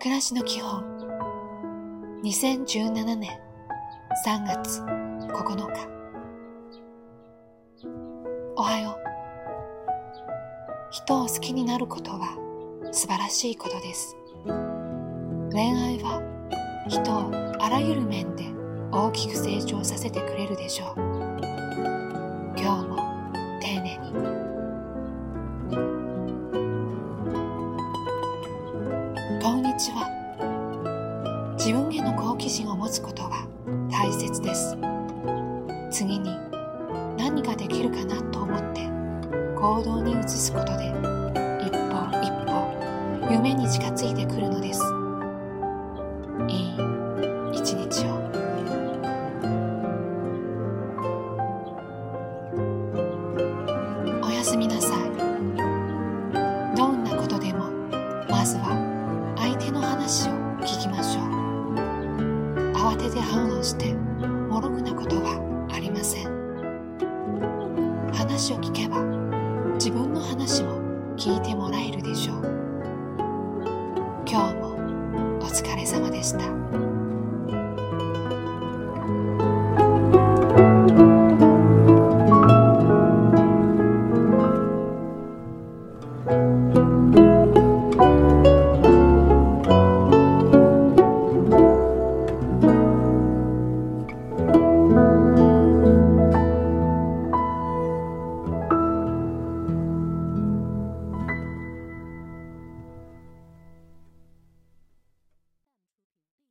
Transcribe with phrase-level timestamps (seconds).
[0.00, 0.80] 暮らしの基本。
[2.22, 3.40] 2017年
[4.24, 5.88] 3月9日。
[8.54, 8.94] おはよう。
[10.92, 12.38] 人を好きになることは
[12.92, 14.16] 素晴らしいことです。
[15.50, 16.22] 恋愛は
[16.86, 18.44] 人をあらゆる面で
[18.92, 20.98] 大きく成長させてくれるでしょう。
[22.56, 23.07] 今日も
[29.78, 30.10] ちは。
[31.56, 33.46] 自分への好奇心を持つことは
[33.90, 34.76] 大切です。
[35.90, 36.36] 次に
[37.16, 38.88] 何ができるかなと思って
[39.56, 40.88] 行動に移すことで
[41.60, 44.82] 一歩一歩夢に近づいてくるのです。
[46.48, 46.74] いい
[47.52, 48.18] 一日を。
[54.26, 54.98] おやすみなさい。
[56.76, 57.70] どんなことでも
[58.28, 58.97] まずは
[59.48, 61.24] 相手の話を聞きましょう。
[62.74, 65.40] 慌てて反応してもろくなことは
[65.72, 66.28] ありません。
[68.12, 69.00] 話を聞けば
[69.76, 70.76] 自分の話も
[71.16, 72.42] 聞いてもらえるでしょう。
[74.26, 74.76] 今日も
[75.40, 76.40] お疲れ様でした。